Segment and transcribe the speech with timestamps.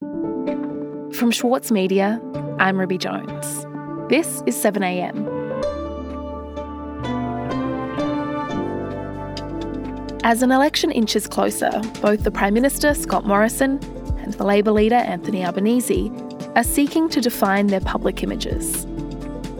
[0.00, 2.20] From Schwartz Media,
[2.58, 3.64] I'm Ruby Jones.
[4.10, 5.24] This is 7am.
[10.22, 11.70] As an election inches closer,
[12.02, 13.82] both the Prime Minister, Scott Morrison,
[14.18, 16.12] and the Labor leader, Anthony Albanese,
[16.54, 18.84] are seeking to define their public images.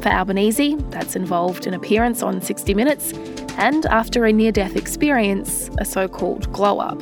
[0.03, 3.13] For Albanese, that's involved an appearance on 60 Minutes
[3.57, 7.01] and, after a near death experience, a so called glow up.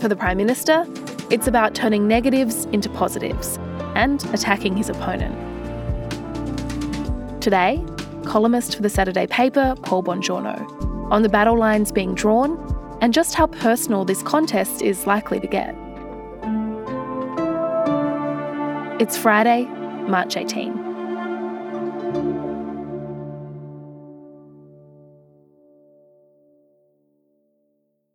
[0.00, 0.86] For the Prime Minister,
[1.32, 3.58] it's about turning negatives into positives
[3.94, 5.34] and attacking his opponent.
[7.40, 7.82] Today,
[8.26, 12.58] columnist for the Saturday paper, Paul Bongiorno, on the battle lines being drawn
[13.00, 15.74] and just how personal this contest is likely to get.
[19.00, 19.64] It's Friday,
[20.06, 20.81] March 18.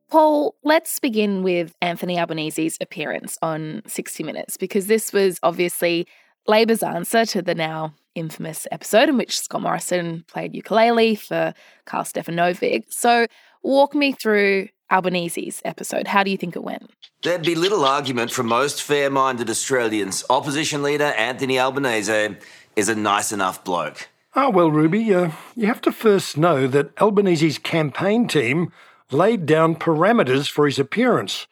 [0.10, 6.08] Paul, let's begin with Anthony Albanese's appearance on 60 Minutes because this was obviously
[6.48, 11.54] Labor's answer to the now infamous episode in which Scott Morrison played ukulele for
[11.86, 12.86] Karl Stefanovic.
[12.90, 13.28] So,
[13.64, 16.08] walk me through Albanese's episode.
[16.08, 16.90] How do you think it went?
[17.24, 20.24] There'd be little argument from most fair minded Australians.
[20.30, 22.38] Opposition leader Anthony Albanese
[22.78, 24.08] is a nice enough bloke.
[24.36, 28.72] Ah, well, Ruby, uh, you have to first know that Albanese's campaign team
[29.12, 31.48] laid down parameters for his appearance,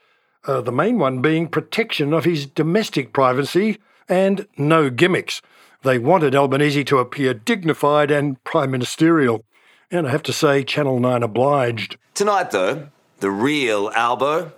[0.45, 5.42] uh, the main one being protection of his domestic privacy and no gimmicks.
[5.83, 9.44] They wanted Albanese to appear dignified and prime ministerial.
[9.92, 11.98] And I have to say, Channel 9 obliged.
[12.14, 12.89] Tonight, though,
[13.20, 14.52] the real Albo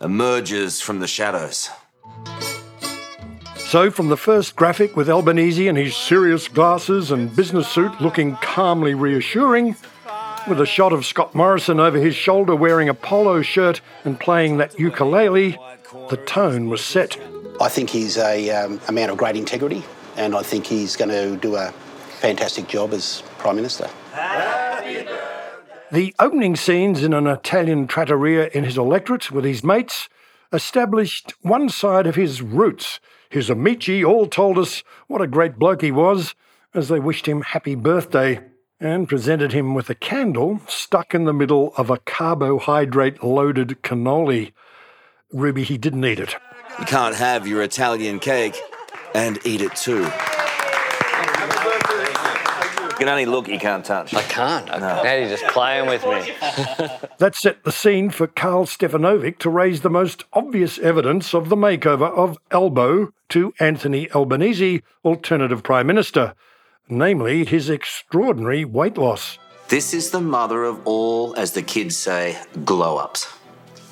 [0.00, 1.70] emerges from the shadows.
[3.56, 8.36] So, from the first graphic with Albanese in his serious glasses and business suit looking
[8.36, 9.76] calmly reassuring,
[10.48, 14.56] with a shot of Scott Morrison over his shoulder wearing a polo shirt and playing
[14.58, 15.58] that ukulele,
[16.10, 17.16] the tone was set.
[17.60, 19.84] I think he's a, um, a man of great integrity
[20.16, 21.72] and I think he's going to do a
[22.20, 23.88] fantastic job as Prime Minister.
[25.92, 30.08] The opening scenes in an Italian trattoria in his electorate with his mates
[30.52, 32.98] established one side of his roots.
[33.30, 36.34] His amici all told us what a great bloke he was
[36.74, 38.40] as they wished him happy birthday
[38.82, 44.52] and presented him with a candle stuck in the middle of a carbohydrate loaded cannoli.
[45.32, 46.34] Ruby, he didn't eat it.
[46.80, 48.60] You can't have your Italian cake
[49.14, 50.02] and eat it too.
[50.02, 50.10] You
[52.98, 54.14] can only look, you can't touch.
[54.14, 54.66] I can't.
[54.66, 54.78] No.
[54.78, 56.34] Now you're just playing with me.
[57.18, 61.56] that set the scene for Karl Stefanovic to raise the most obvious evidence of the
[61.56, 66.34] makeover of Albo to Anthony Albanese, alternative Prime Minister,
[66.88, 69.38] namely his extraordinary weight loss.
[69.68, 73.32] This is the mother of all, as the kids say, glow ups.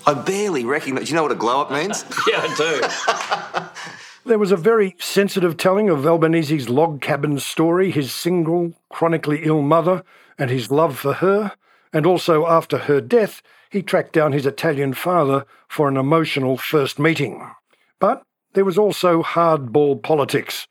[0.06, 1.04] I barely recognise.
[1.04, 2.04] Do you know what a glow up means?
[2.28, 3.68] yeah, I do.
[4.24, 9.62] There was a very sensitive telling of Albanese's log cabin story, his single, chronically ill
[9.62, 10.04] mother,
[10.38, 11.52] and his love for her,
[11.92, 13.40] and also after her death,
[13.70, 17.50] he tracked down his Italian father for an emotional first meeting.
[17.98, 18.22] But
[18.52, 20.68] there was also hardball politics.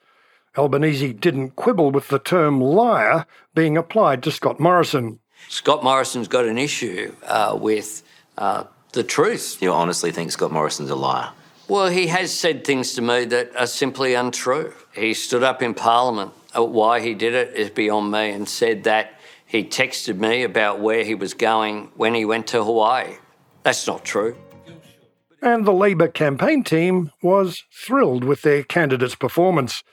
[0.57, 5.19] Albanese didn't quibble with the term liar being applied to Scott Morrison.
[5.47, 8.03] Scott Morrison's got an issue uh, with
[8.37, 9.61] uh, the truth.
[9.61, 11.31] You honestly think Scott Morrison's a liar?
[11.67, 14.73] Well, he has said things to me that are simply untrue.
[14.93, 16.31] He stood up in Parliament.
[16.57, 20.79] Uh, why he did it is beyond me and said that he texted me about
[20.79, 23.17] where he was going when he went to Hawaii.
[23.61, 24.35] That's not true.
[25.41, 29.83] And the Labor campaign team was thrilled with their candidate's performance.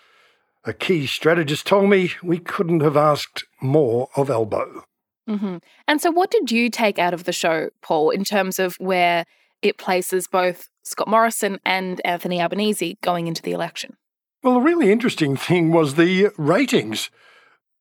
[0.66, 4.84] A key strategist told me we couldn't have asked more of Albo.
[5.28, 5.59] Mm-hmm.
[5.88, 9.25] And so, what did you take out of the show, Paul, in terms of where
[9.62, 13.97] it places both Scott Morrison and Anthony Albanese going into the election.
[14.43, 17.10] Well, the really interesting thing was the ratings.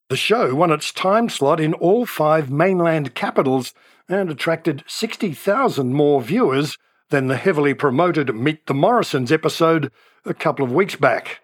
[0.09, 3.73] The show won its time slot in all five mainland capitals
[4.09, 6.77] and attracted 60,000 more viewers
[7.09, 9.91] than the heavily promoted Meet the Morrisons episode
[10.25, 11.41] a couple of weeks back.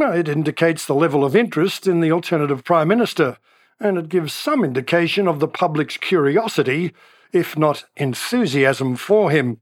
[0.00, 3.36] It indicates the level of interest in the alternative Prime Minister,
[3.80, 6.94] and it gives some indication of the public's curiosity,
[7.32, 9.60] if not enthusiasm, for him.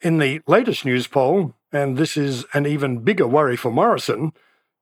[0.00, 4.32] In the latest Newspoll, and this is an even bigger worry for Morrison,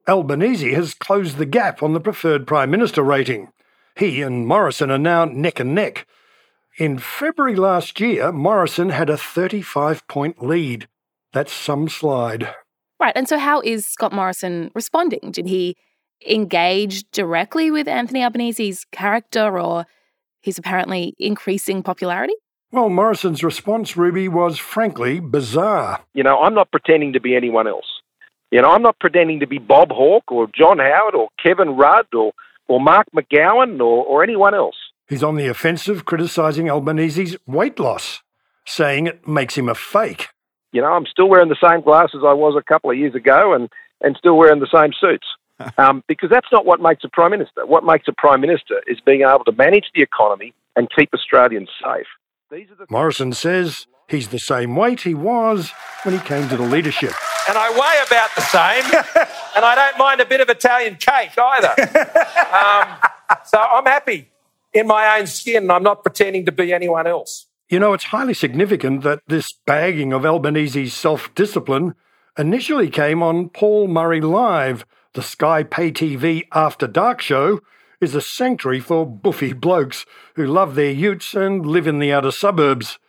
[0.09, 3.53] Albanese has closed the gap on the preferred Prime Minister rating.
[3.97, 6.07] He and Morrison are now neck and neck.
[6.79, 10.89] In February last year, Morrison had a 35 point lead.
[11.33, 12.55] That's some slide.
[12.99, 13.13] Right.
[13.15, 15.31] And so, how is Scott Morrison responding?
[15.31, 15.77] Did he
[16.27, 19.87] engage directly with Anthony Albanese's character or
[20.41, 22.35] his apparently increasing popularity?
[22.73, 26.01] Well, Morrison's response, Ruby, was frankly bizarre.
[26.15, 27.87] You know, I'm not pretending to be anyone else.
[28.51, 32.07] You know, I'm not pretending to be Bob Hawke or John Howard or Kevin Rudd
[32.15, 32.33] or,
[32.69, 34.77] or Mark McGowan or, or anyone else.
[35.09, 38.23] He's on the offensive criticising Albanese's weight loss,
[38.67, 40.29] saying it makes him a fake.
[40.73, 43.55] You know, I'm still wearing the same glasses I was a couple of years ago
[43.55, 43.69] and,
[44.03, 45.27] and still wearing the same suits.
[45.79, 47.65] Um, because that's not what makes a Prime Minister.
[47.65, 51.71] What makes a Prime Minister is being able to manage the economy and keep Australians
[51.83, 52.07] safe.
[52.91, 55.73] Morrison says he's the same weight he was
[56.03, 57.13] when he came to the leadership.
[57.49, 58.85] And I weigh about the same,
[59.57, 61.75] and I don't mind a bit of Italian cake either.
[62.47, 62.97] Um,
[63.45, 64.31] so I'm happy
[64.73, 67.46] in my own skin, and I'm not pretending to be anyone else.
[67.69, 71.97] You know, it's highly significant that this bagging of Albanese's self discipline
[72.39, 77.61] initially came on Paul Murray Live, the Sky Pay TV After Dark show,
[78.01, 82.31] is a sanctuary for buffy blokes who love their utes and live in the outer
[82.31, 83.01] suburbs.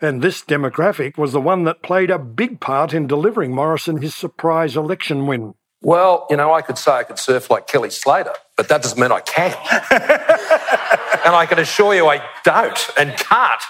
[0.00, 4.14] And this demographic was the one that played a big part in delivering Morrison his
[4.14, 5.52] surprise election win.
[5.82, 8.98] Well, you know, I could say I could surf like Kelly Slater, but that doesn't
[8.98, 9.52] mean I can.
[9.90, 13.60] and I can assure you I don't and can't.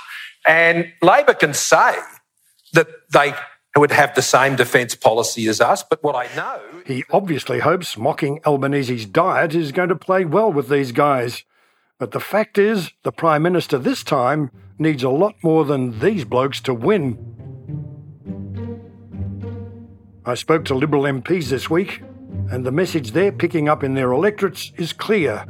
[0.47, 1.97] And Labor can say
[2.73, 3.35] that they
[3.77, 6.61] would have the same defence policy as us, but what I know.
[6.85, 11.45] He obviously hopes mocking Albanese's diet is going to play well with these guys.
[11.99, 16.25] But the fact is, the Prime Minister this time needs a lot more than these
[16.25, 17.19] blokes to win.
[20.25, 22.03] I spoke to Liberal MPs this week,
[22.51, 25.45] and the message they're picking up in their electorates is clear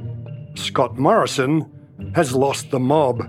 [0.57, 1.71] Scott Morrison
[2.15, 3.23] has lost the mob.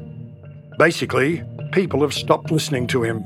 [0.78, 3.24] Basically, people have stopped listening to him.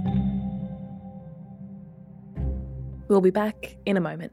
[3.07, 4.31] We'll be back in a moment.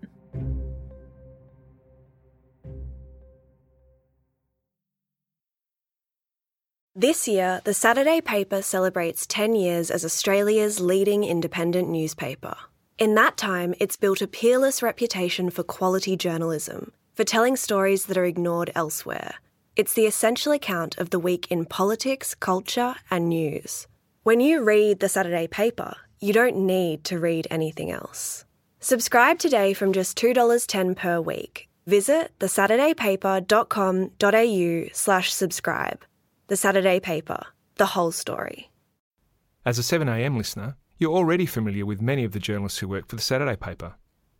[6.94, 12.55] This year, the Saturday paper celebrates 10 years as Australia's leading independent newspaper.
[12.99, 18.19] In that time, it's built a peerless reputation for quality journalism, for telling stories that
[18.19, 19.37] are ignored elsewhere.
[19.75, 23.87] It's the essential account of the week in politics, culture, and news.
[24.25, 28.45] When you read the Saturday paper, you don't need to read anything else.
[28.79, 31.69] Subscribe today from just $2.10 per week.
[31.89, 36.05] Visit thesaturdaypaper.com.au slash subscribe.
[36.47, 38.71] The Saturday Paper, the whole story.
[39.67, 43.17] As a 7am listener, you're already familiar with many of the journalists who work for
[43.17, 43.95] the Saturday Paper.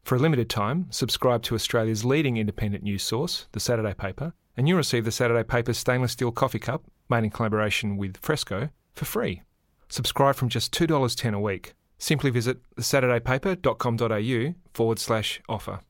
[0.05, 4.69] For a limited time, subscribe to Australia's leading independent news source, the Saturday Paper, and
[4.69, 9.07] you'll receive the Saturday Paper's stainless steel coffee cup, made in collaboration with Fresco, for
[9.07, 9.43] free.
[9.93, 11.75] Subscribe from just $2.10 a week.
[11.99, 15.81] Simply visit thesaturdaypaper.com.au forward slash offer.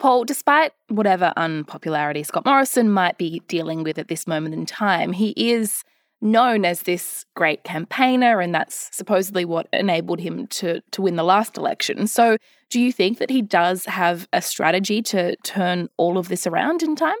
[0.00, 5.12] Paul, despite whatever unpopularity Scott Morrison might be dealing with at this moment in time,
[5.12, 5.84] he is
[6.20, 11.22] known as this great campaigner, and that's supposedly what enabled him to, to win the
[11.22, 12.08] last election.
[12.08, 12.38] So,
[12.70, 16.82] do you think that he does have a strategy to turn all of this around
[16.82, 17.16] in time?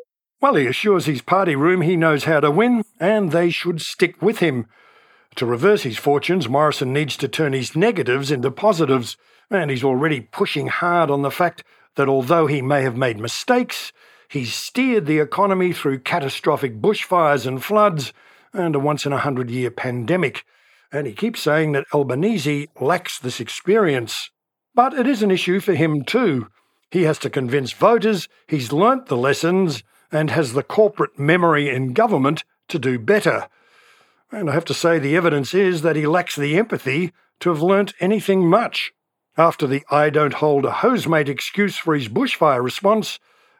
[0.46, 4.22] Well, he assures his party room he knows how to win, and they should stick
[4.22, 4.66] with him.
[5.34, 9.16] To reverse his fortunes, Morrison needs to turn his negatives into positives,
[9.50, 11.64] and he's already pushing hard on the fact
[11.96, 13.92] that although he may have made mistakes,
[14.28, 18.12] he's steered the economy through catastrophic bushfires and floods
[18.52, 20.44] and a once in a hundred year pandemic.
[20.92, 24.30] And he keeps saying that Albanese lacks this experience.
[24.76, 26.46] But it is an issue for him too.
[26.92, 31.92] He has to convince voters he's learnt the lessons and has the corporate memory in
[31.92, 33.48] government to do better.
[34.30, 37.62] And I have to say, the evidence is that he lacks the empathy to have
[37.62, 38.92] learnt anything much.
[39.38, 43.18] After the I don't hold a hosemate excuse for his bushfire response,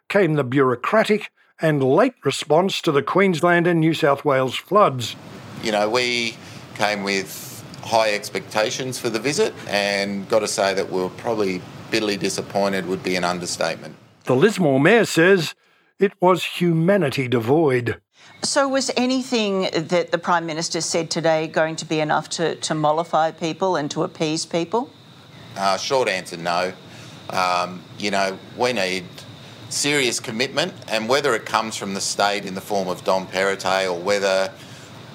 [0.09, 5.17] came the bureaucratic and late response to the Queensland and New South Wales floods.
[5.63, 6.37] You know, we
[6.75, 11.63] came with high expectations for the visit and got to say that we were probably
[11.91, 13.95] bitterly disappointed would be an understatement.
[14.25, 15.55] The Lismore Mayor says
[15.99, 18.01] it was humanity devoid.
[18.43, 22.75] So, was anything that the Prime Minister said today going to be enough to, to
[22.75, 24.91] mollify people and to appease people?
[25.57, 26.73] Uh, short answer no.
[27.31, 29.05] Um, you know, we need
[29.69, 33.91] serious commitment, and whether it comes from the state in the form of Dom Perrottet
[33.91, 34.53] or whether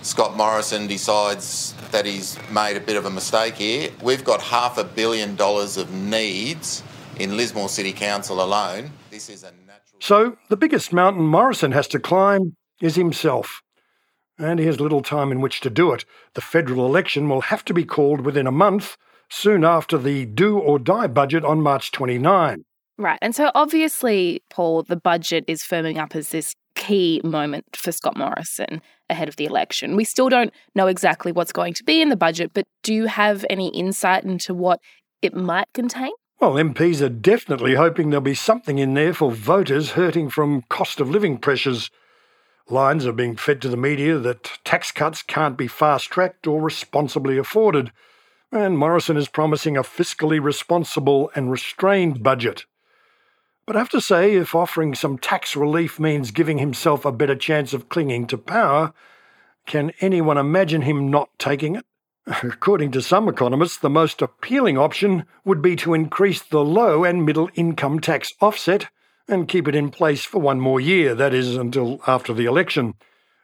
[0.01, 4.77] Scott Morrison decides that he's made a bit of a mistake here, we've got half
[4.77, 6.83] a billion dollars of needs
[7.17, 8.91] in Lismore City Council alone.
[9.09, 9.60] This is a natural.
[10.01, 13.61] So, the biggest mountain Morrison has to climb is himself.
[14.39, 16.05] And he has little time in which to do it.
[16.33, 18.97] The federal election will have to be called within a month,
[19.29, 22.63] soon after the do or die budget on March 29.
[22.97, 23.19] Right.
[23.21, 28.17] And so obviously, Paul, the budget is firming up as this key moment for Scott
[28.17, 29.95] Morrison ahead of the election.
[29.95, 33.05] We still don't know exactly what's going to be in the budget, but do you
[33.05, 34.79] have any insight into what
[35.21, 36.11] it might contain?
[36.41, 40.99] Well, MPs are definitely hoping there'll be something in there for voters hurting from cost
[40.99, 41.91] of living pressures.
[42.67, 46.59] Lines are being fed to the media that tax cuts can't be fast tracked or
[46.59, 47.91] responsibly afforded,
[48.51, 52.65] and Morrison is promising a fiscally responsible and restrained budget.
[53.67, 57.35] But I have to say, if offering some tax relief means giving himself a better
[57.35, 58.93] chance of clinging to power,
[59.67, 61.85] can anyone imagine him not taking it?
[62.27, 67.25] According to some economists, the most appealing option would be to increase the low and
[67.25, 68.87] middle income tax offset
[69.27, 72.93] and keep it in place for one more year, that is, until after the election.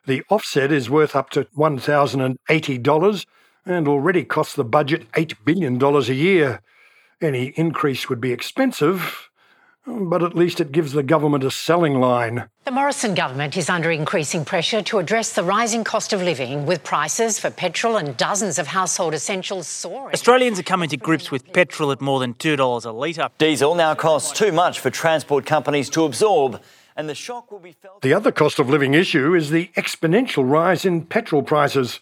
[0.05, 3.25] The offset is worth up to $1,080
[3.65, 6.61] and already costs the budget $8 billion a year.
[7.19, 9.29] Any increase would be expensive,
[9.87, 12.49] but at least it gives the government a selling line.
[12.65, 16.83] The Morrison government is under increasing pressure to address the rising cost of living, with
[16.83, 20.13] prices for petrol and dozens of household essentials soaring.
[20.13, 23.29] Australians are coming to grips with petrol at more than $2 a litre.
[23.37, 26.61] Diesel now costs too much for transport companies to absorb.
[26.97, 28.01] And the shock will be felt.
[28.01, 32.01] The other cost of living issue is the exponential rise in petrol prices.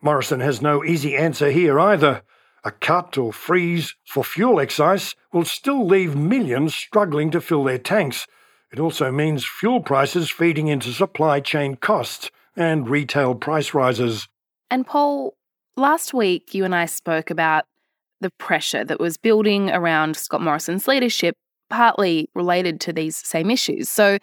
[0.00, 2.22] Morrison has no easy answer here either.
[2.64, 7.78] A cut or freeze for fuel excise will still leave millions struggling to fill their
[7.78, 8.26] tanks.
[8.72, 14.28] It also means fuel prices feeding into supply chain costs and retail price rises.
[14.70, 15.34] And Paul,
[15.76, 17.64] last week you and I spoke about
[18.20, 21.36] the pressure that was building around Scott Morrison's leadership,
[21.70, 23.88] partly related to these same issues.
[23.88, 24.18] So,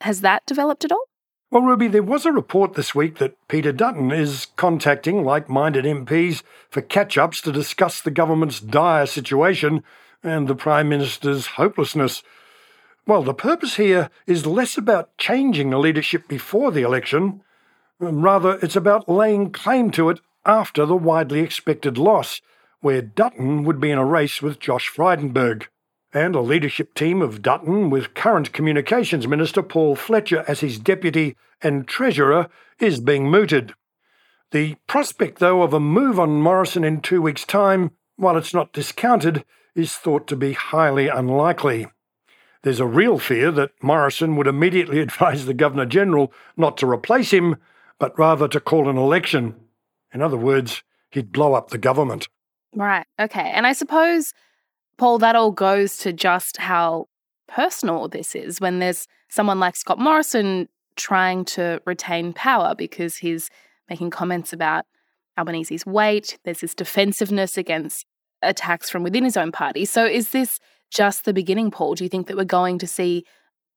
[0.00, 1.05] has that developed at all?
[1.48, 5.84] Well, Ruby, there was a report this week that Peter Dutton is contacting like minded
[5.84, 9.84] MPs for catch ups to discuss the government's dire situation
[10.24, 12.24] and the Prime Minister's hopelessness.
[13.06, 17.42] Well, the purpose here is less about changing the leadership before the election,
[18.00, 22.40] rather, it's about laying claim to it after the widely expected loss,
[22.80, 25.68] where Dutton would be in a race with Josh Frydenberg
[26.12, 31.36] and a leadership team of Dutton with current Communications Minister Paul Fletcher as his deputy
[31.60, 32.48] and treasurer
[32.78, 33.74] is being mooted.
[34.52, 38.72] The prospect, though, of a move on Morrison in two weeks' time, while it's not
[38.72, 39.44] discounted,
[39.74, 41.86] is thought to be highly unlikely.
[42.62, 47.32] There's a real fear that Morrison would immediately advise the Governor General not to replace
[47.32, 47.56] him,
[47.98, 49.54] but rather to call an election.
[50.12, 52.28] In other words, he'd blow up the government.
[52.74, 53.50] Right, okay.
[53.54, 54.32] And I suppose
[54.98, 57.06] Paul, that all goes to just how
[57.48, 63.50] personal this is when there's someone like Scott Morrison trying to retain power because he's
[63.88, 64.84] making comments about
[65.36, 66.38] Albanese's weight.
[66.44, 68.06] There's this defensiveness against
[68.42, 69.84] attacks from within his own party.
[69.84, 70.58] So is this
[70.90, 71.94] just the beginning, Paul?
[71.94, 73.24] Do you think that we're going to see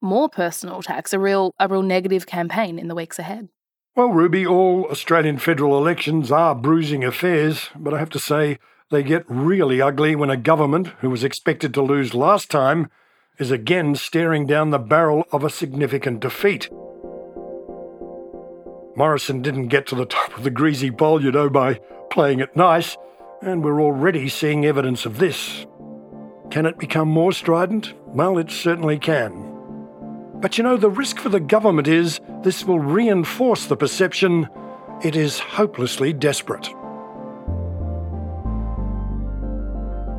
[0.02, 3.50] more personal attacks, a real a real negative campaign in the weeks ahead?
[3.96, 8.60] Well, Ruby, all Australian federal elections are bruising affairs, but I have to say
[8.90, 12.90] they get really ugly when a government, who was expected to lose last time,
[13.38, 16.70] is again staring down the barrel of a significant defeat.
[18.96, 21.80] Morrison didn't get to the top of the greasy bowl, you know, by
[22.10, 22.98] playing it nice,
[23.42, 25.66] and we're already seeing evidence of this.
[26.50, 27.94] Can it become more strident?
[28.08, 29.46] Well, it certainly can.
[30.42, 34.50] But you know, the risk for the government is this will reinforce the perception
[35.04, 36.70] it is hopelessly desperate.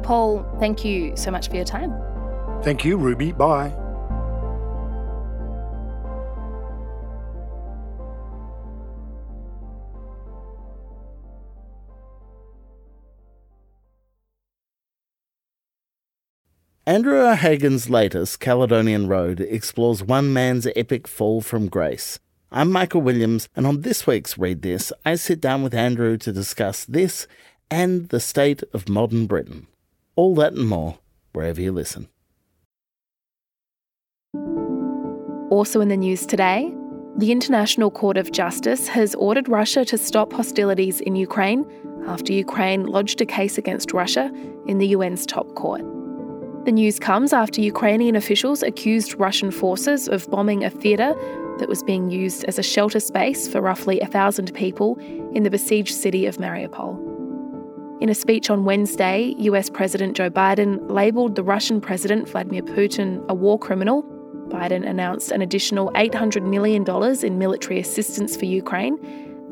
[0.02, 1.94] Paul, thank you so much for your time.
[2.62, 3.32] Thank you, Ruby.
[3.32, 3.72] Bye.
[16.90, 22.18] Andrew O'Hagan's latest, Caledonian Road, explores one man's epic fall from grace.
[22.50, 26.32] I'm Michael Williams, and on this week's Read This, I sit down with Andrew to
[26.32, 27.28] discuss this
[27.70, 29.68] and the state of modern Britain.
[30.20, 30.98] All that and more,
[31.32, 32.06] wherever you listen.
[35.50, 36.74] Also in the news today,
[37.16, 41.64] the International Court of Justice has ordered Russia to stop hostilities in Ukraine
[42.06, 44.30] after Ukraine lodged a case against Russia
[44.66, 45.80] in the UN's top court.
[46.66, 51.14] The news comes after Ukrainian officials accused Russian forces of bombing a theatre
[51.58, 54.98] that was being used as a shelter space for roughly a thousand people
[55.32, 57.09] in the besieged city of Mariupol.
[58.00, 63.22] In a speech on Wednesday, US President Joe Biden labelled the Russian President Vladimir Putin
[63.28, 64.02] a war criminal.
[64.48, 66.82] Biden announced an additional $800 million
[67.22, 68.96] in military assistance for Ukraine,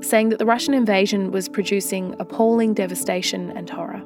[0.00, 4.02] saying that the Russian invasion was producing appalling devastation and horror.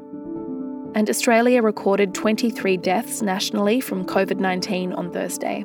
[0.96, 5.64] And Australia recorded 23 deaths nationally from COVID 19 on Thursday.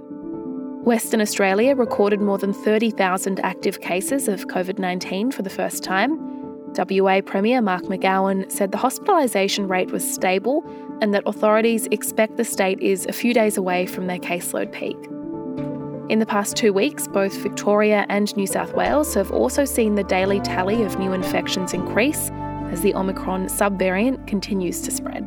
[0.83, 6.36] Western Australia recorded more than 30,000 active cases of COVID 19 for the first time,
[6.77, 10.63] WA Premier Mark McGowan said the hospitalisation rate was stable,
[11.01, 14.97] and that authorities expect the state is a few days away from their caseload peak.
[16.09, 20.03] In the past two weeks, both Victoria and New South Wales have also seen the
[20.03, 22.31] daily tally of new infections increase
[22.71, 25.23] as the Omicron subvariant continues to spread.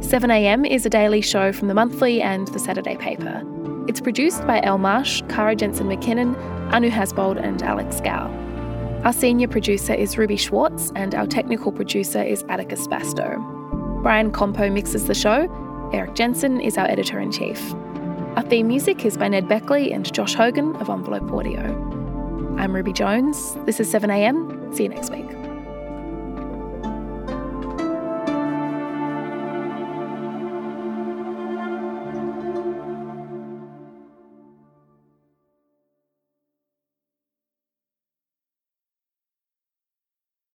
[0.00, 3.42] 7am is a daily show from the monthly and the Saturday paper.
[3.88, 6.36] It's produced by Elle Marsh, Kara Jensen McKinnon,
[6.72, 8.47] Anu Hasbold, and Alex Gow.
[9.04, 13.36] Our senior producer is Ruby Schwartz, and our technical producer is Atticus Bastow.
[14.02, 15.48] Brian Campeau mixes the show.
[15.92, 17.62] Erik Jensen is our editor in chief.
[18.36, 21.60] Our theme music is by Ned Beckley and Josh Hogan of Envelope Audio.
[22.58, 23.54] I'm Ruby Jones.
[23.66, 24.74] This is 7am.
[24.74, 25.37] See you next week.